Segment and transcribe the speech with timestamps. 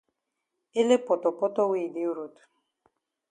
[0.81, 2.35] Ele potopoto wey yi dey road.